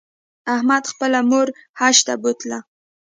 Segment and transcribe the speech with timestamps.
[0.53, 1.47] احمد خپله مور
[1.79, 2.59] حج ته بوتله